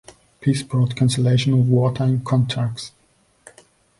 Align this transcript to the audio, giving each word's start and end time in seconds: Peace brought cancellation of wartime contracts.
Peace 0.39 0.63
brought 0.63 0.95
cancellation 0.95 1.53
of 1.53 1.69
wartime 1.69 2.21
contracts. 2.23 2.91